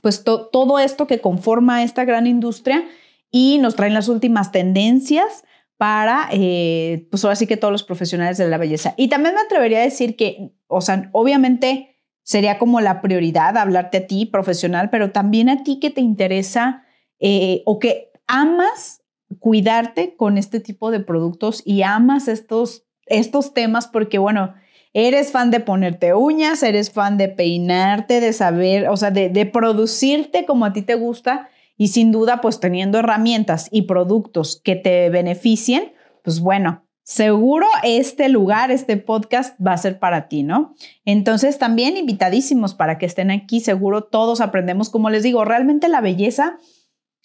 pues 0.00 0.24
todo 0.24 0.78
esto 0.78 1.06
que 1.06 1.20
conforma 1.20 1.82
esta 1.82 2.04
gran 2.04 2.26
industria 2.26 2.84
y 3.30 3.58
nos 3.58 3.76
traen 3.76 3.94
las 3.94 4.08
últimas 4.08 4.52
tendencias 4.52 5.44
para, 5.76 6.28
pues 6.30 7.24
ahora 7.24 7.36
sí 7.36 7.46
que 7.46 7.56
todos 7.56 7.72
los 7.72 7.82
profesionales 7.82 8.38
de 8.38 8.48
la 8.48 8.56
belleza. 8.56 8.94
Y 8.96 9.08
también 9.08 9.34
me 9.34 9.40
atrevería 9.40 9.78
a 9.78 9.82
decir 9.82 10.16
que, 10.16 10.52
o 10.66 10.80
sea, 10.80 11.10
obviamente 11.12 11.92
sería 12.22 12.58
como 12.58 12.80
la 12.80 13.00
prioridad 13.00 13.56
hablarte 13.56 13.98
a 13.98 14.06
ti 14.06 14.26
profesional, 14.26 14.90
pero 14.90 15.10
también 15.10 15.48
a 15.48 15.62
ti 15.62 15.78
que 15.80 15.90
te 15.90 16.00
interesa 16.00 16.84
eh, 17.18 17.62
o 17.66 17.78
que 17.78 18.12
amas 18.26 19.01
cuidarte 19.38 20.16
con 20.16 20.38
este 20.38 20.60
tipo 20.60 20.90
de 20.90 21.00
productos 21.00 21.62
y 21.64 21.82
amas 21.82 22.28
estos, 22.28 22.84
estos 23.06 23.54
temas 23.54 23.86
porque, 23.86 24.18
bueno, 24.18 24.54
eres 24.94 25.32
fan 25.32 25.50
de 25.50 25.60
ponerte 25.60 26.14
uñas, 26.14 26.62
eres 26.62 26.90
fan 26.90 27.16
de 27.18 27.28
peinarte, 27.28 28.20
de 28.20 28.32
saber, 28.32 28.88
o 28.88 28.96
sea, 28.96 29.10
de, 29.10 29.28
de 29.28 29.46
producirte 29.46 30.44
como 30.44 30.64
a 30.64 30.72
ti 30.72 30.82
te 30.82 30.94
gusta 30.94 31.48
y 31.76 31.88
sin 31.88 32.12
duda, 32.12 32.40
pues 32.40 32.60
teniendo 32.60 32.98
herramientas 32.98 33.68
y 33.70 33.82
productos 33.82 34.60
que 34.62 34.76
te 34.76 35.08
beneficien, 35.10 35.92
pues 36.22 36.40
bueno, 36.40 36.84
seguro 37.02 37.66
este 37.82 38.28
lugar, 38.28 38.70
este 38.70 38.96
podcast 38.96 39.58
va 39.60 39.72
a 39.72 39.78
ser 39.78 39.98
para 39.98 40.28
ti, 40.28 40.42
¿no? 40.42 40.74
Entonces 41.04 41.58
también 41.58 41.96
invitadísimos 41.96 42.74
para 42.74 42.98
que 42.98 43.06
estén 43.06 43.30
aquí, 43.30 43.60
seguro 43.60 44.04
todos 44.04 44.40
aprendemos, 44.40 44.90
como 44.90 45.10
les 45.10 45.22
digo, 45.22 45.44
realmente 45.44 45.88
la 45.88 46.00
belleza 46.00 46.58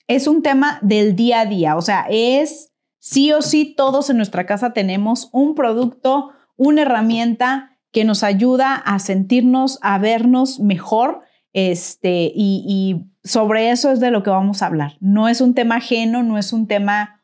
es 0.08 0.28
un 0.28 0.42
tema 0.42 0.80
del 0.82 1.16
día 1.16 1.42
a 1.42 1.46
día, 1.46 1.76
o 1.76 1.82
sea, 1.82 2.06
es 2.10 2.74
sí 3.00 3.32
o 3.32 3.42
sí 3.42 3.74
todos 3.76 4.10
en 4.10 4.18
nuestra 4.18 4.46
casa 4.46 4.74
tenemos 4.74 5.30
un 5.32 5.56
producto, 5.56 6.32
una 6.56 6.82
herramienta 6.84 7.78
que 7.92 8.04
nos 8.04 8.24
ayuda 8.24 8.76
a 8.76 9.00
sentirnos, 9.00 9.80
a 9.82 9.98
vernos 9.98 10.60
mejor, 10.60 11.22
este, 11.54 12.32
y, 12.36 12.64
y 12.68 13.28
sobre 13.28 13.72
eso 13.72 13.92
es 13.92 14.00
de 14.00 14.12
lo 14.12 14.24
que 14.24 14.30
vamos 14.30 14.62
a 14.62 14.68
hablar. 14.68 14.98
No 15.00 15.28
es 15.28 15.42
un 15.42 15.54
tema 15.54 15.78
ajeno, 15.78 16.24
no 16.24 16.38
es 16.38 16.54
un 16.54 16.68
tema 16.68 17.24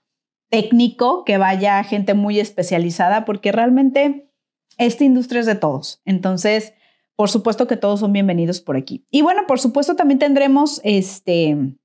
técnico, 0.49 1.25
que 1.25 1.37
vaya 1.37 1.83
gente 1.83 2.13
muy 2.13 2.39
especializada, 2.39 3.25
porque 3.25 3.51
realmente 3.51 4.31
esta 4.77 5.03
industria 5.03 5.41
es 5.41 5.45
de 5.45 5.55
todos. 5.55 6.01
Entonces, 6.05 6.73
por 7.15 7.29
supuesto 7.29 7.67
que 7.67 7.77
todos 7.77 7.99
son 7.99 8.13
bienvenidos 8.13 8.61
por 8.61 8.75
aquí. 8.75 9.05
Y 9.11 9.21
bueno, 9.21 9.41
por 9.47 9.59
supuesto 9.59 9.95
también 9.95 10.19
tendremos 10.19 10.81
este... 10.83 11.75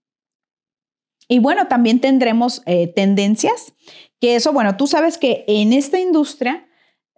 Y 1.28 1.38
bueno, 1.38 1.68
también 1.68 2.00
tendremos 2.00 2.62
eh, 2.66 2.88
tendencias, 2.88 3.74
que 4.20 4.34
eso, 4.34 4.52
bueno, 4.52 4.76
tú 4.76 4.86
sabes 4.86 5.18
que 5.18 5.44
en 5.46 5.72
esta 5.72 6.00
industria 6.00 6.66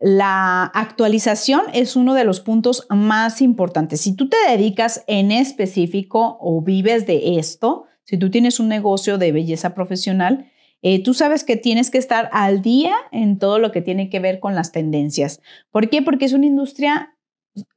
la 0.00 0.64
actualización 0.64 1.62
es 1.72 1.94
uno 1.94 2.14
de 2.14 2.24
los 2.24 2.40
puntos 2.40 2.86
más 2.90 3.40
importantes. 3.40 4.00
Si 4.00 4.16
tú 4.16 4.28
te 4.28 4.36
dedicas 4.48 5.04
en 5.06 5.30
específico 5.30 6.38
o 6.40 6.60
vives 6.62 7.06
de 7.06 7.38
esto, 7.38 7.84
si 8.04 8.18
tú 8.18 8.30
tienes 8.30 8.58
un 8.58 8.68
negocio 8.68 9.18
de 9.18 9.30
belleza 9.30 9.74
profesional, 9.74 10.50
eh, 10.82 11.02
tú 11.02 11.12
sabes 11.12 11.44
que 11.44 11.56
tienes 11.56 11.90
que 11.90 11.98
estar 11.98 12.30
al 12.32 12.62
día 12.62 12.94
en 13.12 13.38
todo 13.38 13.58
lo 13.58 13.70
que 13.70 13.82
tiene 13.82 14.08
que 14.08 14.20
ver 14.20 14.40
con 14.40 14.54
las 14.54 14.72
tendencias. 14.72 15.42
¿Por 15.70 15.90
qué? 15.90 16.00
Porque 16.00 16.24
es 16.24 16.32
una 16.32 16.46
industria 16.46 17.14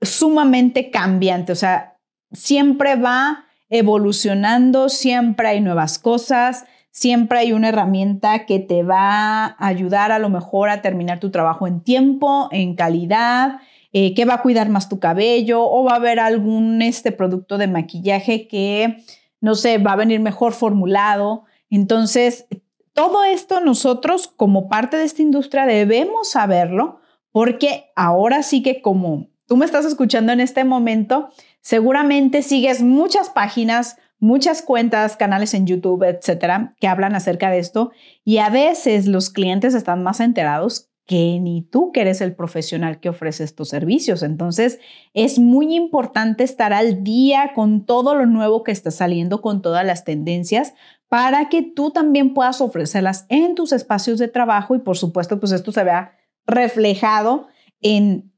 sumamente 0.01 0.89
cambiante, 0.91 1.51
o 1.51 1.55
sea, 1.55 1.97
siempre 2.31 2.95
va 2.95 3.45
evolucionando, 3.73 4.87
siempre 4.87 5.47
hay 5.47 5.59
nuevas 5.59 5.97
cosas, 5.97 6.65
siempre 6.91 7.39
hay 7.39 7.53
una 7.53 7.69
herramienta 7.69 8.45
que 8.45 8.59
te 8.59 8.83
va 8.83 9.45
a 9.45 9.55
ayudar 9.57 10.11
a 10.11 10.19
lo 10.19 10.29
mejor 10.29 10.69
a 10.69 10.83
terminar 10.83 11.19
tu 11.19 11.31
trabajo 11.31 11.65
en 11.65 11.81
tiempo, 11.81 12.49
en 12.51 12.75
calidad, 12.75 13.61
eh, 13.91 14.13
que 14.13 14.25
va 14.25 14.35
a 14.35 14.41
cuidar 14.43 14.69
más 14.69 14.89
tu 14.89 14.99
cabello 14.99 15.63
o 15.67 15.83
va 15.83 15.93
a 15.93 15.95
haber 15.95 16.19
algún 16.19 16.83
este 16.83 17.11
producto 17.11 17.57
de 17.57 17.67
maquillaje 17.67 18.47
que, 18.47 18.97
no 19.41 19.55
sé, 19.55 19.79
va 19.79 19.93
a 19.93 19.97
venir 19.97 20.19
mejor 20.19 20.53
formulado. 20.53 21.45
Entonces, 21.71 22.45
todo 22.93 23.23
esto 23.23 23.59
nosotros 23.59 24.27
como 24.27 24.69
parte 24.69 24.97
de 24.97 25.05
esta 25.05 25.23
industria 25.23 25.65
debemos 25.65 26.29
saberlo 26.29 26.99
porque 27.31 27.85
ahora 27.95 28.43
sí 28.43 28.61
que 28.61 28.83
como 28.83 29.29
tú 29.47 29.57
me 29.57 29.65
estás 29.65 29.85
escuchando 29.85 30.31
en 30.31 30.39
este 30.39 30.63
momento, 30.63 31.29
seguramente 31.63 32.43
sigues 32.43 32.83
muchas 32.83 33.29
páginas, 33.31 33.97
muchas 34.19 34.61
cuentas, 34.61 35.17
canales 35.17 35.53
en 35.53 35.65
YouTube, 35.65 36.03
etcétera, 36.03 36.75
que 36.79 36.87
hablan 36.87 37.15
acerca 37.15 37.49
de 37.49 37.59
esto 37.59 37.91
y 38.23 38.37
a 38.37 38.49
veces 38.49 39.07
los 39.07 39.31
clientes 39.31 39.73
están 39.73 40.03
más 40.03 40.19
enterados 40.19 40.89
que 41.05 41.39
ni 41.41 41.61
tú 41.61 41.91
que 41.91 42.01
eres 42.01 42.21
el 42.21 42.35
profesional 42.35 42.99
que 42.99 43.09
ofrece 43.09 43.43
estos 43.43 43.69
servicios. 43.69 44.23
Entonces, 44.23 44.79
es 45.13 45.39
muy 45.39 45.75
importante 45.75 46.43
estar 46.43 46.71
al 46.71 47.03
día 47.03 47.51
con 47.53 47.85
todo 47.85 48.15
lo 48.15 48.25
nuevo 48.25 48.63
que 48.63 48.71
está 48.71 48.91
saliendo, 48.91 49.41
con 49.41 49.61
todas 49.61 49.85
las 49.85 50.05
tendencias, 50.05 50.73
para 51.09 51.49
que 51.49 51.61
tú 51.61 51.91
también 51.91 52.33
puedas 52.33 52.61
ofrecerlas 52.61 53.25
en 53.29 53.55
tus 53.55 53.73
espacios 53.73 54.17
de 54.17 54.29
trabajo 54.29 54.75
y, 54.75 54.79
por 54.79 54.97
supuesto, 54.97 55.39
pues 55.39 55.51
esto 55.51 55.71
se 55.71 55.83
vea 55.83 56.15
reflejado 56.45 57.47
en 57.81 58.32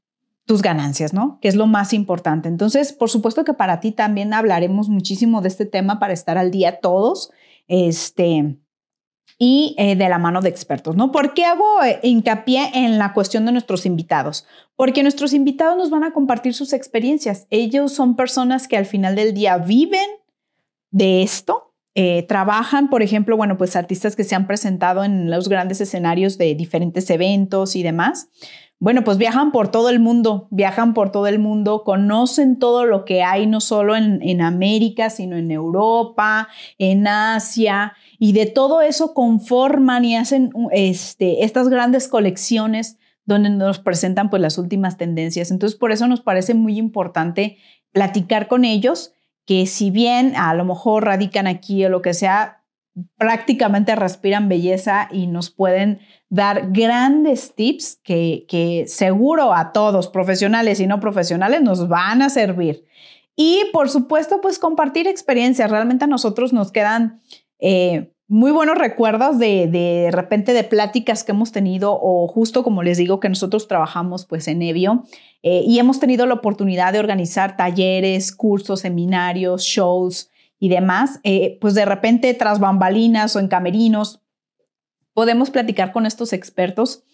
tus 0.46 0.62
ganancias, 0.62 1.12
¿no? 1.12 1.38
Que 1.42 1.48
es 1.48 1.56
lo 1.56 1.66
más 1.66 1.92
importante. 1.92 2.48
Entonces, 2.48 2.92
por 2.92 3.10
supuesto 3.10 3.44
que 3.44 3.52
para 3.52 3.80
ti 3.80 3.92
también 3.92 4.32
hablaremos 4.32 4.88
muchísimo 4.88 5.42
de 5.42 5.48
este 5.48 5.66
tema 5.66 5.98
para 5.98 6.14
estar 6.14 6.38
al 6.38 6.52
día 6.52 6.80
todos, 6.80 7.30
este, 7.66 8.56
y 9.38 9.74
eh, 9.76 9.96
de 9.96 10.08
la 10.08 10.18
mano 10.18 10.40
de 10.40 10.48
expertos, 10.48 10.96
¿no? 10.96 11.12
¿Por 11.12 11.34
qué 11.34 11.44
hago 11.44 11.82
eh, 11.84 11.98
hincapié 12.02 12.70
en 12.74 12.98
la 12.98 13.12
cuestión 13.12 13.44
de 13.44 13.52
nuestros 13.52 13.84
invitados? 13.84 14.46
Porque 14.76 15.02
nuestros 15.02 15.34
invitados 15.34 15.76
nos 15.76 15.90
van 15.90 16.04
a 16.04 16.12
compartir 16.12 16.54
sus 16.54 16.72
experiencias. 16.72 17.46
Ellos 17.50 17.92
son 17.92 18.16
personas 18.16 18.68
que 18.68 18.76
al 18.76 18.86
final 18.86 19.16
del 19.16 19.34
día 19.34 19.58
viven 19.58 20.08
de 20.90 21.22
esto, 21.22 21.74
eh, 21.94 22.22
trabajan, 22.28 22.88
por 22.88 23.02
ejemplo, 23.02 23.36
bueno, 23.36 23.58
pues 23.58 23.74
artistas 23.74 24.16
que 24.16 24.24
se 24.24 24.34
han 24.34 24.46
presentado 24.46 25.02
en 25.02 25.30
los 25.30 25.48
grandes 25.48 25.80
escenarios 25.80 26.38
de 26.38 26.54
diferentes 26.54 27.10
eventos 27.10 27.74
y 27.74 27.82
demás 27.82 28.28
bueno, 28.78 29.04
pues 29.04 29.16
viajan 29.16 29.52
por 29.52 29.68
todo 29.68 29.88
el 29.88 30.00
mundo, 30.00 30.48
viajan 30.50 30.92
por 30.92 31.10
todo 31.10 31.26
el 31.28 31.38
mundo, 31.38 31.82
conocen 31.82 32.58
todo 32.58 32.84
lo 32.84 33.06
que 33.06 33.22
hay, 33.22 33.46
no 33.46 33.60
solo 33.60 33.96
en, 33.96 34.40
América, 34.42 35.08
sino 35.08 35.36
en 35.36 35.50
Europa, 35.50 36.48
en 36.78 37.06
Asia, 37.06 37.94
y 38.18 38.32
de 38.32 38.44
todo 38.44 38.82
eso 38.82 39.14
conforman 39.14 40.04
y 40.04 40.16
hacen 40.16 40.50
este, 40.72 41.44
estas 41.44 41.68
grandes 41.68 42.06
colecciones 42.06 42.98
donde 43.24 43.48
nos 43.48 43.78
presentan 43.78 44.28
pues 44.28 44.42
las 44.42 44.58
últimas 44.58 44.98
tendencias. 44.98 45.50
Entonces, 45.50 45.78
por 45.78 45.90
eso 45.90 46.06
nos 46.06 46.20
parece 46.20 46.52
muy 46.52 46.76
importante 46.78 47.56
platicar 47.92 48.46
con 48.46 48.66
ellos, 48.66 49.14
que 49.46 49.66
si 49.66 49.90
bien 49.90 50.34
a 50.36 50.52
lo 50.52 50.66
mejor 50.66 51.04
radican 51.04 51.46
aquí 51.46 51.82
o 51.84 51.88
lo 51.88 52.02
que 52.02 52.12
sea, 52.12 52.62
prácticamente 53.16 53.94
respiran 53.94 54.48
belleza 54.48 55.08
y 55.12 55.26
nos 55.26 55.50
pueden 55.50 56.00
dar 56.28 56.70
grandes 56.72 57.54
tips 57.54 58.00
que, 58.02 58.84
seguro 58.88 59.52
a 59.52 59.72
todos, 59.72 60.08
profesionales 60.08 60.80
y 60.80 60.86
no 60.86 61.00
profesionales, 61.00 61.62
nos 61.62 61.88
van 61.88 62.22
a 62.22 62.30
servir. 62.30 62.84
Y 63.36 63.64
por 63.72 63.90
supuesto, 63.90 64.40
pues 64.40 64.58
compartir 64.58 65.06
experiencias. 65.06 65.70
Realmente 65.70 66.04
a 66.04 66.08
nosotros 66.08 66.54
nos 66.54 66.72
quedan 66.72 67.20
eh, 67.58 68.12
muy 68.28 68.50
buenos 68.50 68.78
recuerdos 68.78 69.38
de, 69.38 69.66
de, 69.66 70.10
repente 70.10 70.54
de 70.54 70.64
pláticas 70.64 71.22
que 71.22 71.32
hemos 71.32 71.52
tenido 71.52 71.98
o 72.00 72.26
justo 72.28 72.64
como 72.64 72.82
les 72.82 72.96
digo 72.96 73.20
que 73.20 73.28
nosotros 73.28 73.68
trabajamos 73.68 74.24
pues 74.24 74.48
en 74.48 74.62
Evio 74.62 75.04
eh, 75.42 75.62
y 75.64 75.78
hemos 75.78 76.00
tenido 76.00 76.26
la 76.26 76.34
oportunidad 76.34 76.92
de 76.92 76.98
organizar 76.98 77.56
talleres, 77.56 78.34
cursos, 78.34 78.80
seminarios, 78.80 79.62
shows 79.62 80.30
y 80.58 80.68
demás, 80.68 81.20
eh, 81.22 81.58
pues 81.60 81.74
de 81.74 81.84
repente 81.84 82.32
tras 82.34 82.60
bambalinas 82.60 83.36
o 83.36 83.40
en 83.40 83.48
camerinos 83.48 84.22
podemos 85.12 85.50
platicar 85.50 85.92
con 85.92 86.06
estos 86.06 86.32
expertos 86.32 87.04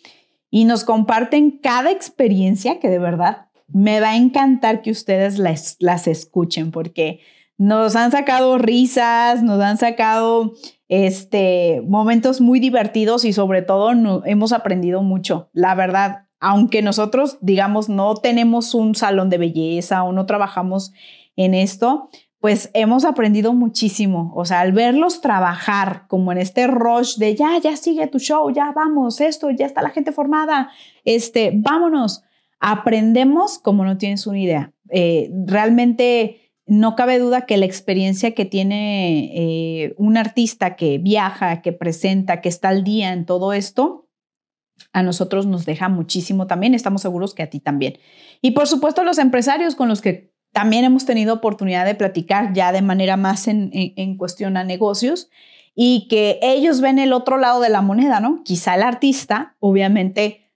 y 0.50 0.64
nos 0.64 0.84
comparten 0.84 1.58
cada 1.58 1.90
experiencia 1.90 2.78
que 2.78 2.88
de 2.88 2.99
verdad 2.99 3.49
me 3.68 4.00
va 4.00 4.11
a 4.11 4.16
encantar 4.16 4.82
que 4.82 4.90
ustedes 4.90 5.38
las, 5.38 5.76
las 5.80 6.06
escuchen 6.06 6.70
porque 6.70 7.20
nos 7.58 7.96
han 7.96 8.11
sacado 8.11 8.58
risas, 8.58 9.42
nos 9.42 9.61
han 9.61 9.78
sacado 9.78 10.52
este, 10.88 11.80
momentos 11.87 12.40
muy 12.40 12.61
divertidos 12.61 13.25
y 13.25 13.32
sobre 13.32 13.62
todo 13.62 13.92
hemos 14.25 14.52
aprendido 14.52 15.02
mucho. 15.02 15.49
La 15.52 15.75
verdad, 15.75 16.26
aunque 16.40 16.82
nosotros, 16.82 17.38
digamos, 17.40 17.88
no 17.88 18.14
tenemos 18.16 18.75
un 18.75 18.94
salón 18.94 19.30
de 19.30 19.38
belleza 19.38 20.02
o 20.02 20.12
no 20.12 20.26
trabajamos 20.26 20.92
en 21.37 21.54
esto, 21.54 22.11
pues 22.42 22.70
hemos 22.75 23.04
aprendido 23.04 23.52
muchísimo. 23.52 24.32
O 24.34 24.44
sea, 24.44 24.62
al 24.62 24.72
verlos 24.72 25.20
trabajar 25.20 26.06
como 26.08 26.32
en 26.32 26.38
este 26.38 26.66
rush 26.66 27.16
de 27.16 27.37
ya, 27.37 27.56
ya 27.62 27.76
sigue 27.76 28.08
tu 28.08 28.18
show, 28.18 28.52
ya 28.52 28.72
vamos, 28.72 29.20
esto, 29.20 29.49
ya 29.50 29.64
está 29.64 29.80
la 29.80 29.90
gente 29.90 30.11
formada, 30.11 30.68
este, 31.04 31.52
vámonos. 31.54 32.25
Aprendemos 32.58 33.61
como 33.61 33.84
no 33.84 33.96
tienes 33.96 34.26
una 34.26 34.40
idea. 34.40 34.72
Eh, 34.90 35.30
realmente 35.46 36.50
no 36.66 36.96
cabe 36.96 37.20
duda 37.20 37.46
que 37.46 37.56
la 37.58 37.66
experiencia 37.66 38.34
que 38.34 38.44
tiene 38.44 39.30
eh, 39.37 39.94
un 39.96 40.16
artista 40.16 40.75
que 40.75 40.99
viaja, 40.99 41.62
que 41.62 41.72
presenta, 41.72 42.40
que 42.40 42.49
está 42.49 42.70
al 42.70 42.82
día 42.82 43.12
en 43.12 43.25
todo 43.25 43.52
esto, 43.52 44.08
a 44.92 45.04
nosotros 45.04 45.46
nos 45.46 45.64
deja 45.64 45.88
muchísimo 45.88 46.49
también. 46.49 46.75
Estamos 46.75 47.02
seguros 47.02 47.34
que 47.34 47.44
a 47.44 47.50
ti 47.50 47.61
también. 47.61 47.99
Y 48.40 48.50
por 48.50 48.66
supuesto 48.66 49.04
los 49.04 49.18
empresarios 49.18 49.76
con 49.76 49.87
los 49.87 50.00
que 50.00 50.31
también 50.52 50.85
hemos 50.85 51.06
tenido 51.06 51.35
oportunidad 51.35 51.87
de 51.87 51.94
platicar 51.94 52.52
ya 52.52 52.73
de 52.73 52.82
manera 52.82 53.16
más 53.16 53.49
en, 53.49 54.16
cuestión 54.16 54.56
a 54.56 54.64
negocios 54.64 55.30
y 55.75 56.06
que 56.09 56.38
ellos 56.42 56.80
ven 56.80 56.99
el 56.99 57.12
otro 57.12 57.38
lado 57.38 57.61
de 57.61 57.71
la 57.71 57.80
moneda, 57.80 58.21
¿no? 58.21 58.42
Quizá 58.44 58.75
el 58.75 58.82
artista, 58.82 59.56
obviamente, 59.59 60.50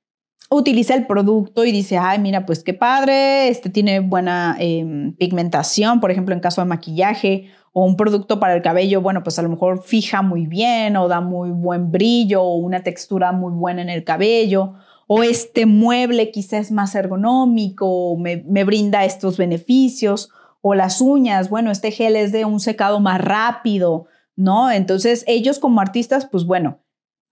utiliza 0.50 0.94
el 0.94 1.06
producto 1.06 1.64
y 1.64 1.72
dice, 1.72 1.96
ay, 1.96 2.18
mira, 2.18 2.44
pues 2.44 2.62
qué 2.62 2.74
padre, 2.74 3.48
este 3.48 3.70
tiene 3.70 4.00
buena 4.00 4.56
em, 4.58 5.14
pigmentación, 5.16 6.00
por 6.00 6.10
ejemplo, 6.10 6.34
en 6.34 6.40
caso 6.40 6.60
de 6.60 6.66
maquillaje, 6.66 7.50
o 7.72 7.84
un 7.84 7.96
producto 7.96 8.38
para 8.38 8.54
el 8.54 8.62
cabello, 8.62 9.00
bueno, 9.00 9.22
pues 9.22 9.38
a 9.38 9.42
lo 9.42 9.48
mejor 9.48 9.82
fija 9.82 10.22
muy 10.22 10.46
bien 10.46 10.96
o 10.96 11.08
da 11.08 11.20
muy 11.20 11.50
buen 11.50 11.90
brillo 11.90 12.42
o 12.42 12.56
una 12.56 12.82
textura 12.82 13.32
muy 13.32 13.52
buena 13.52 13.82
en 13.82 13.90
el 13.90 14.04
cabello 14.04 14.74
o 15.06 15.22
este 15.22 15.66
mueble 15.66 16.30
quizás 16.30 16.66
es 16.66 16.72
más 16.72 16.94
ergonómico, 16.94 18.16
me, 18.16 18.44
me 18.48 18.64
brinda 18.64 19.04
estos 19.04 19.36
beneficios, 19.36 20.30
o 20.60 20.74
las 20.74 21.00
uñas, 21.00 21.48
bueno, 21.48 21.70
este 21.70 21.92
gel 21.92 22.16
es 22.16 22.32
de 22.32 22.44
un 22.44 22.58
secado 22.58 22.98
más 22.98 23.20
rápido, 23.20 24.06
¿no? 24.34 24.70
Entonces 24.70 25.22
ellos 25.28 25.60
como 25.60 25.80
artistas, 25.80 26.26
pues 26.26 26.44
bueno, 26.44 26.80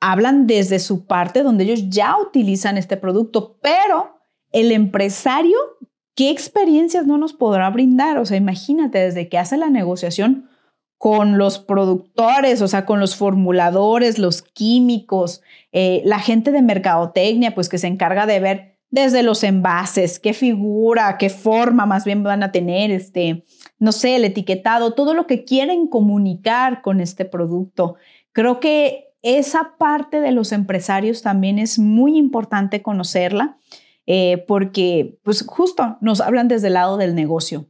hablan 0.00 0.46
desde 0.46 0.78
su 0.78 1.06
parte 1.06 1.42
donde 1.42 1.64
ellos 1.64 1.88
ya 1.88 2.16
utilizan 2.16 2.78
este 2.78 2.96
producto, 2.96 3.58
pero 3.60 4.20
el 4.52 4.70
empresario, 4.70 5.58
¿qué 6.14 6.30
experiencias 6.30 7.06
no 7.06 7.18
nos 7.18 7.32
podrá 7.32 7.68
brindar? 7.70 8.18
O 8.18 8.24
sea, 8.24 8.36
imagínate, 8.36 8.98
desde 8.98 9.28
que 9.28 9.38
hace 9.38 9.56
la 9.56 9.68
negociación 9.68 10.48
con 10.98 11.38
los 11.38 11.58
productores, 11.58 12.62
o 12.62 12.68
sea, 12.68 12.86
con 12.86 13.00
los 13.00 13.16
formuladores, 13.16 14.18
los 14.18 14.42
químicos, 14.42 15.42
eh, 15.72 16.02
la 16.04 16.18
gente 16.18 16.50
de 16.50 16.62
mercadotecnia, 16.62 17.54
pues 17.54 17.68
que 17.68 17.78
se 17.78 17.86
encarga 17.86 18.26
de 18.26 18.40
ver 18.40 18.78
desde 18.90 19.24
los 19.24 19.42
envases, 19.42 20.20
qué 20.20 20.32
figura, 20.32 21.18
qué 21.18 21.28
forma 21.28 21.84
más 21.84 22.04
bien 22.04 22.22
van 22.22 22.44
a 22.44 22.52
tener, 22.52 22.92
este, 22.92 23.44
no 23.80 23.90
sé, 23.90 24.16
el 24.16 24.24
etiquetado, 24.24 24.94
todo 24.94 25.14
lo 25.14 25.26
que 25.26 25.44
quieren 25.44 25.88
comunicar 25.88 26.80
con 26.80 27.00
este 27.00 27.24
producto. 27.24 27.96
Creo 28.32 28.60
que 28.60 29.14
esa 29.22 29.74
parte 29.78 30.20
de 30.20 30.30
los 30.30 30.52
empresarios 30.52 31.22
también 31.22 31.58
es 31.58 31.78
muy 31.78 32.16
importante 32.16 32.82
conocerla 32.82 33.56
eh, 34.06 34.44
porque 34.46 35.18
pues 35.22 35.44
justo 35.46 35.96
nos 36.00 36.20
hablan 36.20 36.46
desde 36.46 36.68
el 36.68 36.74
lado 36.74 36.96
del 36.96 37.14
negocio. 37.14 37.66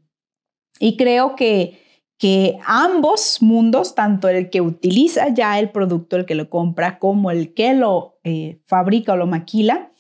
Y 0.81 0.97
creo 0.97 1.37
que, 1.37 1.84
que 2.19 2.59
ambos 2.67 3.43
mundos, 3.43 3.95
tanto 3.95 4.29
el 4.29 4.51
que 4.51 4.61
utiliza 4.61 5.29
ya 5.29 5.59
el 5.59 5.71
producto, 5.71 6.17
el 6.17 6.27
que 6.27 6.35
lo 6.35 6.49
compra, 6.49 6.99
como 6.99 7.31
el 7.31 7.55
que 7.55 7.75
lo 7.75 8.19
eh, 8.25 8.61
fabrica 8.65 9.15
o 9.15 9.17
lo 9.17 9.27
maquila, 9.27 9.91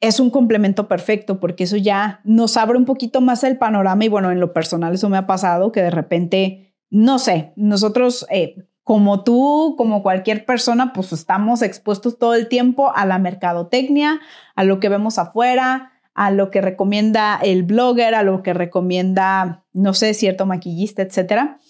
es 0.00 0.20
un 0.20 0.30
complemento 0.30 0.86
perfecto 0.86 1.40
porque 1.40 1.64
eso 1.64 1.76
ya 1.76 2.20
nos 2.22 2.56
abre 2.56 2.78
un 2.78 2.84
poquito 2.84 3.20
más 3.20 3.42
el 3.42 3.58
panorama. 3.58 4.04
Y 4.04 4.08
bueno, 4.08 4.30
en 4.30 4.40
lo 4.40 4.52
personal 4.52 4.94
eso 4.94 5.08
me 5.08 5.16
ha 5.16 5.26
pasado 5.26 5.72
que 5.72 5.82
de 5.82 5.90
repente, 5.90 6.76
no 6.88 7.18
sé, 7.18 7.52
nosotros 7.56 8.26
eh, 8.30 8.68
como 8.84 9.22
tú, 9.22 9.74
como 9.76 10.02
cualquier 10.02 10.46
persona, 10.46 10.92
pues 10.94 11.12
estamos 11.12 11.62
expuestos 11.62 12.18
todo 12.18 12.34
el 12.34 12.48
tiempo 12.48 12.92
a 12.94 13.04
la 13.04 13.18
mercadotecnia, 13.18 14.20
a 14.54 14.64
lo 14.64 14.80
que 14.80 14.88
vemos 14.88 15.18
afuera, 15.18 15.92
a 16.18 16.32
lo 16.32 16.50
que 16.50 16.60
recomienda 16.60 17.38
el 17.40 17.62
blogger, 17.62 18.16
a 18.16 18.24
lo 18.24 18.42
que 18.42 18.52
recomienda, 18.52 19.64
no 19.72 19.94
sé, 19.94 20.14
cierto 20.14 20.46
maquillista, 20.46 21.02
etcétera. 21.02 21.60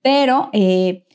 Pero, 0.00 0.48
eh, 0.52 1.08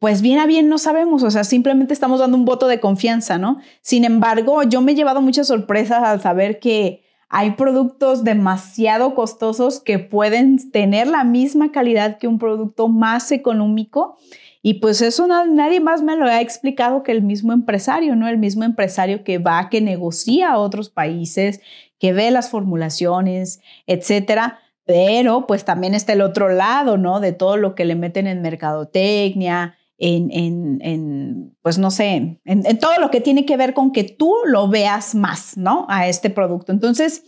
pues 0.00 0.20
bien 0.20 0.40
a 0.40 0.46
bien 0.46 0.68
no 0.68 0.78
sabemos, 0.78 1.22
o 1.22 1.30
sea, 1.30 1.44
simplemente 1.44 1.94
estamos 1.94 2.18
dando 2.18 2.36
un 2.36 2.44
voto 2.44 2.66
de 2.66 2.80
confianza, 2.80 3.38
¿no? 3.38 3.58
Sin 3.80 4.04
embargo, 4.04 4.64
yo 4.64 4.80
me 4.80 4.90
he 4.90 4.94
llevado 4.96 5.22
muchas 5.22 5.46
sorpresas 5.46 6.02
al 6.02 6.20
saber 6.20 6.58
que 6.58 7.04
hay 7.28 7.52
productos 7.52 8.24
demasiado 8.24 9.14
costosos 9.14 9.80
que 9.80 9.98
pueden 9.98 10.70
tener 10.70 11.06
la 11.06 11.24
misma 11.24 11.72
calidad 11.72 12.18
que 12.18 12.28
un 12.28 12.38
producto 12.38 12.88
más 12.88 13.30
económico. 13.32 14.16
Y 14.62 14.74
pues 14.74 15.02
eso 15.02 15.26
nadie 15.26 15.80
más 15.80 16.02
me 16.02 16.16
lo 16.16 16.26
ha 16.26 16.40
explicado 16.40 17.02
que 17.02 17.12
el 17.12 17.22
mismo 17.22 17.52
empresario, 17.52 18.16
¿no? 18.16 18.28
El 18.28 18.38
mismo 18.38 18.64
empresario 18.64 19.24
que 19.24 19.38
va, 19.38 19.68
que 19.68 19.80
negocia 19.80 20.50
a 20.50 20.58
otros 20.58 20.90
países, 20.90 21.60
que 21.98 22.12
ve 22.12 22.30
las 22.30 22.50
formulaciones, 22.50 23.60
etcétera. 23.86 24.58
Pero 24.84 25.46
pues 25.46 25.64
también 25.64 25.94
está 25.94 26.14
el 26.14 26.22
otro 26.22 26.48
lado, 26.48 26.96
¿no? 26.96 27.20
De 27.20 27.32
todo 27.32 27.56
lo 27.56 27.74
que 27.74 27.84
le 27.84 27.94
meten 27.94 28.26
en 28.26 28.42
mercadotecnia, 28.42 29.77
en, 29.98 31.56
pues 31.62 31.78
no 31.78 31.90
sé, 31.90 32.40
en, 32.44 32.78
todo 32.78 32.98
lo 33.00 33.10
que 33.10 33.20
tiene 33.20 33.44
que 33.44 33.56
ver 33.56 33.74
con 33.74 33.92
que 33.92 34.04
tú 34.04 34.34
lo 34.46 34.68
veas 34.68 35.14
más, 35.14 35.56
¿no? 35.56 35.86
A 35.88 36.08
este 36.08 36.30
producto. 36.30 36.72
Entonces, 36.72 37.24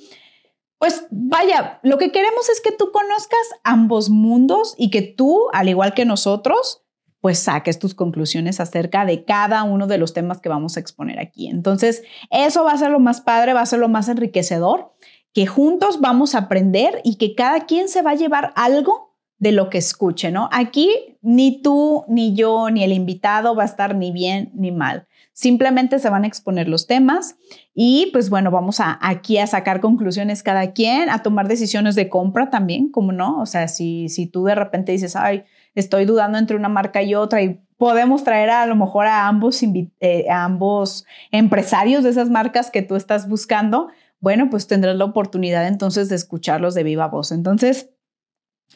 pues 0.78 1.06
vaya, 1.10 1.80
lo 1.82 1.98
que 1.98 2.12
queremos 2.12 2.48
es 2.48 2.60
que 2.60 2.72
tú 2.72 2.90
conozcas 2.92 3.40
ambos 3.64 4.08
mundos 4.08 4.74
y 4.78 4.90
que 4.90 5.02
tú, 5.02 5.48
al 5.52 5.68
igual 5.68 5.94
que 5.94 6.04
nosotros, 6.04 6.84
pues 7.20 7.38
saques 7.38 7.78
tus 7.78 7.94
conclusiones 7.94 8.60
acerca 8.60 9.04
de 9.04 9.24
cada 9.24 9.62
uno 9.64 9.86
de 9.86 9.98
los 9.98 10.14
temas 10.14 10.40
que 10.40 10.48
vamos 10.48 10.76
a 10.76 10.80
exponer 10.80 11.18
aquí. 11.18 11.48
Entonces, 11.48 12.02
eso 12.30 12.64
va 12.64 12.72
a 12.72 12.78
ser 12.78 12.90
lo 12.90 13.00
más 13.00 13.20
padre, 13.20 13.52
va 13.52 13.60
a 13.60 13.66
ser 13.66 13.78
lo 13.78 13.88
más 13.88 14.08
enriquecedor, 14.08 14.94
que 15.34 15.46
juntos 15.46 16.00
vamos 16.00 16.34
a 16.34 16.38
aprender 16.38 17.00
y 17.04 17.16
que 17.16 17.34
cada 17.34 17.66
quien 17.66 17.88
se 17.88 18.02
va 18.02 18.12
a 18.12 18.16
llevar 18.16 18.52
algo 18.56 19.09
de 19.40 19.52
lo 19.52 19.70
que 19.70 19.78
escuche, 19.78 20.30
¿no? 20.30 20.48
Aquí 20.52 21.16
ni 21.22 21.60
tú, 21.62 22.04
ni 22.08 22.34
yo, 22.34 22.70
ni 22.70 22.84
el 22.84 22.92
invitado 22.92 23.56
va 23.56 23.64
a 23.64 23.66
estar 23.66 23.96
ni 23.96 24.12
bien 24.12 24.52
ni 24.54 24.70
mal. 24.70 25.08
Simplemente 25.32 25.98
se 25.98 26.10
van 26.10 26.24
a 26.24 26.26
exponer 26.26 26.68
los 26.68 26.86
temas 26.86 27.36
y 27.74 28.10
pues 28.12 28.28
bueno, 28.28 28.50
vamos 28.50 28.80
a 28.80 28.98
aquí 29.00 29.38
a 29.38 29.46
sacar 29.46 29.80
conclusiones 29.80 30.42
cada 30.42 30.72
quien, 30.72 31.08
a 31.08 31.22
tomar 31.22 31.48
decisiones 31.48 31.94
de 31.94 32.10
compra 32.10 32.50
también, 32.50 32.90
como 32.90 33.12
no, 33.12 33.40
o 33.40 33.46
sea, 33.46 33.66
si, 33.66 34.10
si 34.10 34.26
tú 34.26 34.44
de 34.44 34.54
repente 34.54 34.92
dices, 34.92 35.16
ay, 35.16 35.44
estoy 35.74 36.04
dudando 36.04 36.36
entre 36.36 36.56
una 36.56 36.68
marca 36.68 37.02
y 37.02 37.14
otra 37.14 37.42
y 37.42 37.60
podemos 37.78 38.24
traer 38.24 38.50
a, 38.50 38.66
lo 38.66 38.76
mejor 38.76 39.06
a 39.06 39.26
ambos, 39.26 39.62
eh, 39.62 40.26
a 40.28 40.44
ambos 40.44 41.06
empresarios 41.30 42.04
de 42.04 42.10
esas 42.10 42.28
marcas 42.28 42.70
que 42.70 42.82
tú 42.82 42.94
estás 42.94 43.26
buscando, 43.26 43.88
bueno, 44.20 44.50
pues 44.50 44.66
tendrás 44.66 44.96
la 44.96 45.06
oportunidad 45.06 45.66
entonces 45.66 46.10
de 46.10 46.16
escucharlos 46.16 46.74
de 46.74 46.82
viva 46.82 47.08
voz. 47.08 47.32
Entonces, 47.32 47.88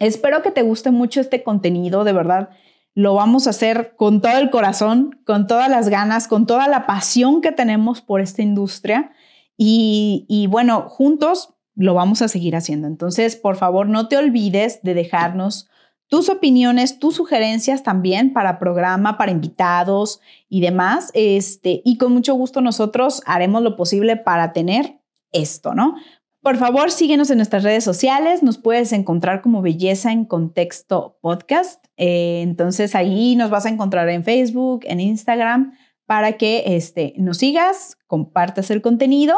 Espero 0.00 0.42
que 0.42 0.50
te 0.50 0.62
guste 0.62 0.90
mucho 0.90 1.20
este 1.20 1.42
contenido, 1.42 2.04
de 2.04 2.12
verdad. 2.12 2.50
Lo 2.94 3.14
vamos 3.14 3.46
a 3.46 3.50
hacer 3.50 3.94
con 3.96 4.20
todo 4.20 4.38
el 4.38 4.50
corazón, 4.50 5.20
con 5.24 5.46
todas 5.46 5.68
las 5.68 5.88
ganas, 5.88 6.28
con 6.28 6.46
toda 6.46 6.68
la 6.68 6.86
pasión 6.86 7.40
que 7.40 7.52
tenemos 7.52 8.00
por 8.00 8.20
esta 8.20 8.42
industria. 8.42 9.12
Y, 9.56 10.46
bueno, 10.50 10.88
juntos 10.88 11.54
lo 11.76 11.94
vamos 11.94 12.22
a 12.22 12.28
seguir 12.28 12.56
haciendo. 12.56 12.86
Entonces, 12.86 13.36
por 13.36 13.56
favor, 13.56 13.88
no 13.88 14.08
te 14.08 14.16
olvides 14.16 14.80
de 14.82 14.94
dejarnos 14.94 15.68
tus 16.08 16.28
opiniones, 16.28 16.98
tus 16.98 17.16
sugerencias 17.16 17.82
también 17.82 18.32
para 18.32 18.58
programa, 18.58 19.16
para 19.16 19.32
invitados 19.32 20.20
y 20.48 20.60
demás. 20.60 21.10
Este, 21.14 21.82
y 21.84 21.98
con 21.98 22.12
mucho 22.12 22.34
gusto 22.34 22.60
nosotros 22.60 23.22
haremos 23.26 23.62
lo 23.62 23.76
posible 23.76 24.16
para 24.16 24.52
tener 24.52 24.98
esto, 25.32 25.74
¿no? 25.74 25.96
Por 26.44 26.58
favor, 26.58 26.90
síguenos 26.90 27.30
en 27.30 27.38
nuestras 27.38 27.62
redes 27.62 27.84
sociales. 27.84 28.42
Nos 28.42 28.58
puedes 28.58 28.92
encontrar 28.92 29.40
como 29.40 29.62
Belleza 29.62 30.12
en 30.12 30.26
Contexto 30.26 31.16
Podcast. 31.22 31.82
Eh, 31.96 32.42
entonces 32.42 32.94
ahí 32.94 33.34
nos 33.34 33.48
vas 33.48 33.64
a 33.64 33.70
encontrar 33.70 34.10
en 34.10 34.24
Facebook, 34.24 34.80
en 34.84 35.00
Instagram, 35.00 35.72
para 36.04 36.32
que 36.34 36.76
este, 36.76 37.14
nos 37.16 37.38
sigas, 37.38 37.96
compartas 38.06 38.70
el 38.70 38.82
contenido. 38.82 39.34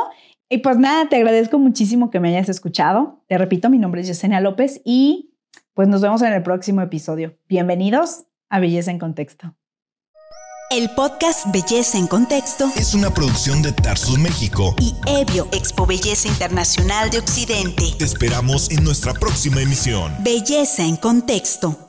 Y 0.49 0.59
pues 0.59 0.79
nada, 0.79 1.09
te 1.09 1.15
agradezco 1.15 1.61
muchísimo 1.61 2.11
que 2.11 2.19
me 2.19 2.31
hayas 2.31 2.49
escuchado. 2.49 3.23
Te 3.29 3.39
repito, 3.39 3.71
mi 3.71 3.79
nombre 3.79 4.01
es 4.01 4.09
Yesenia 4.09 4.41
López 4.41 4.83
y 4.85 5.33
pues 5.75 5.87
nos 5.87 6.01
vemos 6.01 6.23
en 6.23 6.33
el 6.33 6.43
próximo 6.43 6.83
episodio. 6.83 7.39
Bienvenidos 7.49 8.25
a 8.49 8.59
Belleza 8.59 8.91
en 8.91 8.99
Contexto. 8.99 9.55
El 10.69 10.91
podcast 10.91 11.47
Belleza 11.53 11.97
en 11.97 12.09
Contexto 12.09 12.69
es 12.77 12.93
una 12.93 13.15
producción 13.15 13.63
de 13.63 13.71
Tarsus 13.71 14.19
México 14.19 14.75
y 14.81 14.97
Evio 15.07 15.47
Expo 15.53 15.87
Belleza 15.87 16.27
Internacional 16.27 17.09
de 17.09 17.21
Occidente. 17.21 17.95
Te 17.97 18.05
esperamos 18.05 18.69
en 18.73 18.83
nuestra 18.83 19.15
próxima 19.15 19.61
emisión. 19.61 20.13
Belleza 20.25 20.83
en 20.83 20.97
Contexto. 20.97 21.86